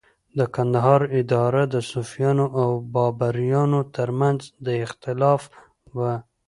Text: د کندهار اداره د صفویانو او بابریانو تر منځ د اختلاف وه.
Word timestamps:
د 0.37 0.39
کندهار 0.55 1.01
اداره 1.19 1.63
د 1.73 1.75
صفویانو 1.91 2.45
او 2.61 2.69
بابریانو 2.93 3.81
تر 3.95 4.09
منځ 4.19 4.41
د 4.65 4.67
اختلاف 4.85 5.41
وه. 5.97 6.13